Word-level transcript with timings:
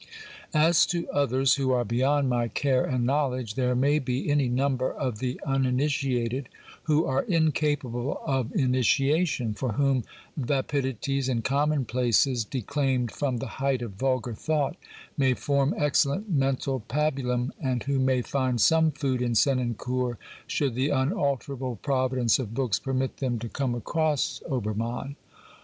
As 0.55 0.87
to 0.87 1.07
others 1.11 1.57
who 1.57 1.71
are 1.73 1.85
beyond 1.85 2.27
my 2.27 2.47
care 2.47 2.83
and 2.83 3.05
knowledge, 3.05 3.53
there 3.53 3.75
may 3.75 3.99
be 3.99 4.31
any 4.31 4.49
number 4.49 4.91
of 4.91 5.19
the 5.19 5.39
uninitiated 5.45 6.49
who 6.85 7.05
are 7.05 7.21
incapable 7.25 8.19
of 8.25 8.51
initiation, 8.55 9.53
for 9.53 9.73
whom 9.73 10.03
vapidities 10.35 11.29
and 11.29 11.43
commonplaces, 11.43 12.43
declaimed 12.43 13.11
from 13.11 13.37
the 13.37 13.45
height 13.61 13.83
of 13.83 13.91
vulgar 13.91 14.33
thought, 14.33 14.75
may 15.17 15.35
form 15.35 15.71
excellent 15.77 16.27
mental 16.31 16.79
pabulum, 16.79 17.51
and 17.61 17.83
who 17.83 17.99
may 17.99 18.23
find 18.23 18.59
some 18.59 18.89
food 18.89 19.21
in 19.21 19.35
Senancour, 19.35 20.17
should 20.47 20.73
the 20.73 20.89
unalterable 20.89 21.75
providence 21.75 22.39
of 22.39 22.55
books 22.55 22.79
permit 22.79 23.17
them 23.17 23.37
to 23.37 23.47
come 23.47 23.73
XXX 23.73 23.73
BIOGRAPHICAL 23.73 23.75
AND 23.75 23.81
across 23.83 24.43
Obermann. 24.49 25.15